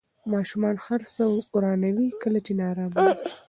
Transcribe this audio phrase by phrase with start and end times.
[0.33, 1.23] ماشومان هر څه
[1.55, 3.13] ورانوي کله چې نارامه وي.